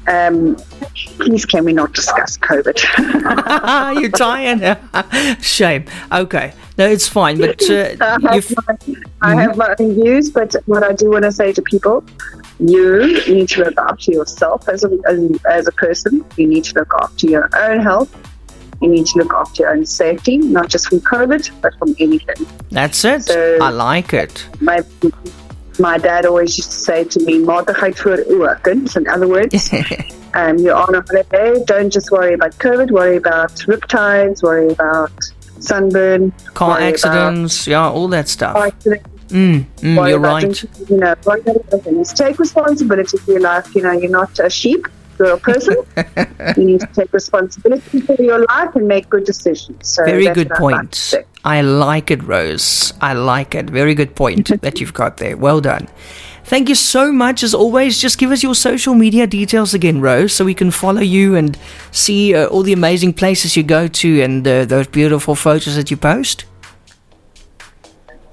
Um, 0.06 0.56
please, 1.18 1.46
can 1.46 1.64
we 1.64 1.72
not 1.72 1.94
discuss 1.94 2.36
COVID? 2.38 2.78
You're 4.00 4.10
tired. 4.10 4.78
Shame. 5.42 5.86
Okay. 6.12 6.52
No, 6.76 6.86
it's 6.86 7.08
fine. 7.08 7.38
But 7.38 7.62
uh, 7.70 7.96
I 8.00 8.34
have, 8.34 8.54
my, 8.56 8.76
I 9.22 9.34
have 9.42 9.56
my 9.56 9.74
own 9.78 9.94
views, 9.94 10.30
but 10.30 10.54
what 10.66 10.82
I 10.82 10.92
do 10.92 11.10
want 11.10 11.24
to 11.24 11.32
say 11.32 11.52
to 11.52 11.62
people, 11.62 12.04
you 12.58 13.20
need 13.26 13.48
to 13.50 13.64
look 13.64 13.74
after 13.78 14.12
yourself 14.12 14.68
as 14.68 14.84
a, 14.84 14.90
as, 15.06 15.18
as 15.50 15.66
a 15.66 15.72
person. 15.72 16.24
You 16.36 16.46
need 16.46 16.64
to 16.64 16.74
look 16.78 16.92
after 17.00 17.26
your 17.26 17.48
own 17.56 17.80
health. 17.80 18.14
You 18.80 18.88
need 18.90 19.06
to 19.06 19.18
look 19.18 19.32
after 19.32 19.62
your 19.62 19.72
own 19.76 19.86
safety, 19.86 20.36
not 20.38 20.68
just 20.68 20.88
from 20.88 21.00
COVID, 21.00 21.50
but 21.62 21.72
from 21.78 21.94
anything. 21.98 22.46
that's 22.70 23.04
it. 23.04 23.22
So- 23.24 23.58
I 23.60 23.70
like 23.70 24.12
it. 24.12 24.46
My 24.60 24.80
my 25.80 25.98
dad 25.98 26.24
always 26.26 26.56
used 26.56 26.70
to 26.70 26.78
say 26.78 27.04
to 27.04 27.20
me, 27.24 27.38
"Matigheid 27.38 27.98
voor 27.98 28.18
oë, 28.28 28.60
kind." 28.62 28.96
In 28.96 29.08
other 29.08 29.26
words, 29.26 29.70
um, 30.34 30.58
you're 30.58 30.74
on 30.74 30.94
a 30.94 31.02
holiday. 31.08 31.64
Don't 31.64 31.92
just 31.92 32.10
worry 32.10 32.34
about 32.34 32.52
COVID. 32.58 32.90
Worry 32.90 33.16
about 33.16 33.50
riptides. 33.66 34.42
Worry 34.42 34.68
about 34.70 35.10
sunburn. 35.60 36.32
Car 36.54 36.78
accidents, 36.80 37.64
yeah, 37.66 37.90
all 37.90 38.08
that 38.08 38.28
stuff. 38.28 38.56
Accidents. 38.56 39.08
Mm, 39.28 39.64
mm, 39.76 40.08
you're 40.08 40.18
right. 40.18 40.62
you 40.88 40.96
know, 40.96 41.14
worry 41.24 41.40
about. 41.40 41.84
Just 41.84 42.16
take 42.16 42.38
responsibility 42.38 43.18
for 43.18 43.32
your 43.32 43.40
life. 43.40 43.74
You 43.74 43.82
know, 43.82 43.92
you're 43.92 44.10
not 44.10 44.38
a 44.38 44.50
sheep. 44.50 44.86
You're 45.18 45.34
a 45.34 45.38
person. 45.38 45.76
you 46.56 46.64
need 46.64 46.80
to 46.80 46.88
take 46.92 47.12
responsibility 47.12 48.00
for 48.00 48.20
your 48.20 48.44
life 48.46 48.74
and 48.74 48.88
make 48.88 49.08
good 49.08 49.24
decisions. 49.24 49.88
So 49.88 50.04
Very 50.04 50.26
good 50.32 50.50
what 50.50 50.58
I'd 50.58 50.72
like 50.72 50.90
to 50.90 51.16
point. 51.16 51.26
I 51.44 51.60
like 51.60 52.10
it, 52.10 52.22
Rose. 52.24 52.92
I 53.00 53.12
like 53.12 53.54
it. 53.54 53.70
Very 53.70 53.94
good 53.94 54.14
point 54.16 54.60
that 54.62 54.80
you've 54.80 54.94
got 54.94 55.18
there. 55.18 55.36
Well 55.36 55.60
done. 55.60 55.88
Thank 56.44 56.68
you 56.68 56.74
so 56.74 57.10
much. 57.10 57.42
As 57.42 57.54
always, 57.54 57.98
just 57.98 58.18
give 58.18 58.30
us 58.30 58.42
your 58.42 58.54
social 58.54 58.94
media 58.94 59.26
details 59.26 59.72
again, 59.72 60.00
Rose, 60.00 60.34
so 60.34 60.44
we 60.44 60.52
can 60.52 60.70
follow 60.70 61.00
you 61.00 61.36
and 61.36 61.58
see 61.90 62.34
uh, 62.34 62.46
all 62.48 62.62
the 62.62 62.74
amazing 62.74 63.14
places 63.14 63.56
you 63.56 63.62
go 63.62 63.88
to 63.88 64.20
and 64.20 64.46
uh, 64.46 64.66
those 64.66 64.86
beautiful 64.86 65.34
photos 65.34 65.76
that 65.76 65.90
you 65.90 65.96
post. 65.96 66.44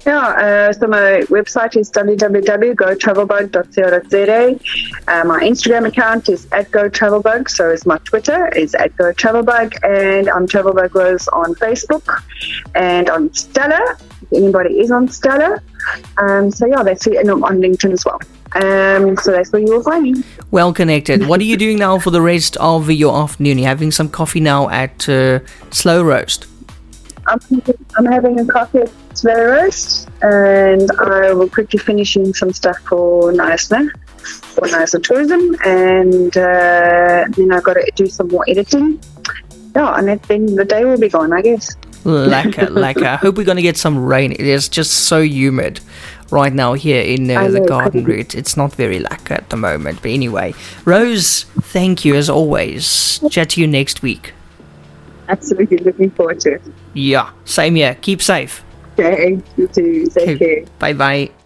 Yeah, 0.04 0.18
uh, 0.18 0.72
so 0.72 0.88
my 0.88 1.22
website 1.28 1.76
is 1.76 1.88
www.gotravelbug.co.za. 1.92 4.60
Uh, 5.06 5.24
my 5.24 5.44
Instagram 5.44 5.86
account 5.86 6.28
is 6.28 6.48
at 6.50 6.72
GoTravelBug, 6.72 7.48
so 7.48 7.70
is 7.70 7.86
my 7.86 7.98
Twitter 7.98 8.48
is 8.48 8.74
at 8.74 8.96
GoTravelBug, 8.96 9.76
and 9.84 10.28
I'm 10.28 10.48
Travelbug 10.48 10.92
Rose 10.94 11.28
on 11.28 11.54
Facebook 11.54 12.20
and 12.74 13.08
on 13.10 13.32
Stella. 13.32 13.96
If 14.22 14.32
anybody 14.32 14.80
is 14.80 14.90
on 14.90 15.06
Stella, 15.08 15.62
um, 16.20 16.50
so 16.50 16.66
yeah, 16.66 16.82
that's 16.82 17.06
it, 17.06 17.18
and 17.18 17.30
I'm 17.30 17.44
on 17.44 17.58
LinkedIn 17.58 17.92
as 17.92 18.04
well. 18.04 18.18
Um, 18.54 19.16
so 19.16 19.30
that's 19.30 19.50
where 19.52 19.62
you 19.62 19.72
will 19.72 19.84
find 19.84 20.02
me. 20.02 20.24
Well 20.50 20.72
connected. 20.72 21.28
what 21.28 21.38
are 21.40 21.44
you 21.44 21.56
doing 21.56 21.78
now 21.78 22.00
for 22.00 22.10
the 22.10 22.20
rest 22.20 22.56
of 22.56 22.90
your 22.90 23.16
afternoon? 23.16 23.58
You're 23.58 23.68
having 23.68 23.92
some 23.92 24.08
coffee 24.08 24.40
now 24.40 24.68
at 24.68 25.08
uh, 25.08 25.38
Slow 25.70 26.02
Roast. 26.02 26.48
I'm, 27.26 27.38
I'm 27.96 28.06
having 28.06 28.40
a 28.40 28.44
coffee 28.44 28.80
at 28.80 28.90
Slow 29.22 29.34
Roast, 29.34 30.08
and 30.20 30.90
I 30.98 31.32
will 31.32 31.48
quickly 31.48 31.78
finish 31.78 32.16
in 32.16 32.34
some 32.34 32.52
stuff 32.52 32.76
for 32.80 33.30
Knysna, 33.30 33.88
for 34.18 34.66
Knysna 34.66 35.00
Tourism, 35.00 35.56
and 35.64 36.36
uh, 36.36 37.26
then 37.28 37.52
I've 37.52 37.62
got 37.62 37.74
to 37.74 37.88
do 37.94 38.06
some 38.06 38.26
more 38.26 38.44
editing. 38.48 39.00
Yeah, 39.76 39.94
and 39.94 40.20
then 40.22 40.56
the 40.56 40.64
day 40.64 40.84
will 40.84 40.98
be 40.98 41.08
gone, 41.08 41.32
I 41.32 41.40
guess. 41.40 41.76
Lekker, 42.02 42.66
lekker. 42.66 43.06
I 43.06 43.14
hope 43.14 43.36
we're 43.36 43.44
going 43.44 43.58
to 43.58 43.62
get 43.62 43.76
some 43.76 44.04
rain. 44.04 44.32
It 44.32 44.40
is 44.40 44.68
just 44.68 44.92
so 45.04 45.20
humid 45.20 45.78
right 46.32 46.52
now 46.52 46.72
here 46.72 47.00
in 47.00 47.30
uh, 47.30 47.46
the 47.46 47.60
know, 47.60 47.66
garden 47.66 48.02
route. 48.02 48.34
It's 48.34 48.56
not 48.56 48.74
very 48.74 48.98
lekker 48.98 49.36
at 49.36 49.50
the 49.50 49.56
moment. 49.56 50.02
But 50.02 50.10
anyway, 50.10 50.52
Rose, 50.84 51.44
thank 51.44 52.04
you 52.04 52.16
as 52.16 52.28
always. 52.28 53.20
Chat 53.30 53.50
to 53.50 53.60
you 53.60 53.68
next 53.68 54.02
week. 54.02 54.34
Absolutely 55.28 55.76
looking 55.76 56.10
forward 56.10 56.40
to 56.40 56.54
it. 56.54 56.62
Yeah, 56.92 57.30
same 57.44 57.76
here. 57.76 57.96
Keep 58.00 58.20
safe. 58.20 58.64
Okay, 58.98 59.40
you 59.56 59.68
too. 59.68 60.06
Take 60.08 60.38
care. 60.38 60.64
Bye 60.78 60.92
bye. 60.92 61.41